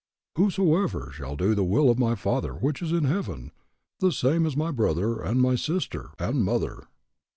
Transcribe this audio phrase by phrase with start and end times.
[0.35, 3.51] Whosoever shall do the will of my Father which is in heaven,
[3.99, 6.87] the same is my brother, and my sister, and mother.